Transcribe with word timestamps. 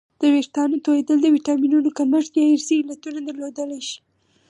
د 0.21 0.23
وېښتانو 0.33 0.75
تویدل 0.85 1.17
د 1.21 1.27
ویټامینونو 1.35 1.89
کمښت 1.97 2.31
یا 2.39 2.45
ارثي 2.53 2.75
علتونه 2.83 3.19
درلودلی 3.27 3.81
شي 3.89 3.97